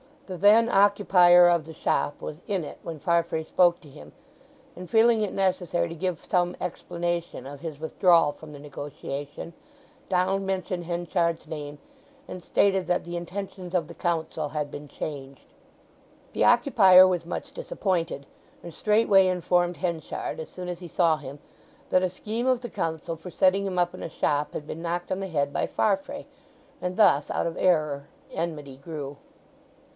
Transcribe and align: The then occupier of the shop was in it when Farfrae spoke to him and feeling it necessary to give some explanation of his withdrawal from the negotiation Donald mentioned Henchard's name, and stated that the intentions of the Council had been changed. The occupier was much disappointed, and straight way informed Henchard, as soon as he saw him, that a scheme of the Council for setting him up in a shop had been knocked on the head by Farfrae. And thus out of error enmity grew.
The 0.25 0.37
then 0.37 0.67
occupier 0.69 1.47
of 1.47 1.65
the 1.65 1.73
shop 1.73 2.21
was 2.21 2.41
in 2.47 2.63
it 2.63 2.79
when 2.83 2.97
Farfrae 2.99 3.43
spoke 3.43 3.81
to 3.81 3.89
him 3.89 4.13
and 4.77 4.89
feeling 4.89 5.21
it 5.21 5.33
necessary 5.33 5.89
to 5.89 5.93
give 5.93 6.23
some 6.25 6.55
explanation 6.59 7.45
of 7.45 7.59
his 7.59 7.79
withdrawal 7.81 8.31
from 8.31 8.51
the 8.53 8.57
negotiation 8.57 9.53
Donald 10.09 10.41
mentioned 10.41 10.85
Henchard's 10.85 11.45
name, 11.47 11.77
and 12.29 12.43
stated 12.43 12.87
that 12.87 13.03
the 13.03 13.17
intentions 13.17 13.75
of 13.75 13.87
the 13.89 13.93
Council 13.93 14.49
had 14.49 14.71
been 14.71 14.87
changed. 14.87 15.43
The 16.33 16.45
occupier 16.45 17.05
was 17.05 17.25
much 17.25 17.51
disappointed, 17.53 18.25
and 18.63 18.73
straight 18.73 19.09
way 19.09 19.27
informed 19.27 19.77
Henchard, 19.77 20.39
as 20.39 20.49
soon 20.49 20.69
as 20.69 20.79
he 20.79 20.87
saw 20.87 21.17
him, 21.17 21.39
that 21.91 22.03
a 22.03 22.09
scheme 22.09 22.47
of 22.47 22.61
the 22.61 22.69
Council 22.69 23.15
for 23.17 23.29
setting 23.29 23.65
him 23.67 23.77
up 23.77 23.93
in 23.93 24.01
a 24.01 24.09
shop 24.09 24.53
had 24.53 24.65
been 24.65 24.81
knocked 24.81 25.11
on 25.11 25.19
the 25.19 25.27
head 25.27 25.51
by 25.53 25.67
Farfrae. 25.67 26.25
And 26.81 26.95
thus 26.95 27.29
out 27.29 27.45
of 27.45 27.57
error 27.57 28.07
enmity 28.31 28.77
grew. 28.77 29.17